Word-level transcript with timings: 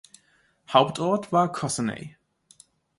Hauptort 0.73 1.31
war 1.31 1.51
Cossonay. 1.51 2.17